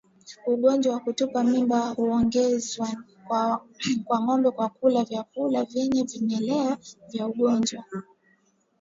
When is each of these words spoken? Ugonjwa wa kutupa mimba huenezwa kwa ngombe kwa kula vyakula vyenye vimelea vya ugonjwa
Ugonjwa 0.47 0.93
wa 0.93 0.99
kutupa 0.99 1.43
mimba 1.43 1.79
huenezwa 1.89 2.87
kwa 4.05 4.21
ngombe 4.23 4.49
kwa 4.51 4.69
kula 4.69 5.03
vyakula 5.03 5.63
vyenye 5.63 6.03
vimelea 6.03 6.77
vya 7.09 7.27
ugonjwa 7.27 7.83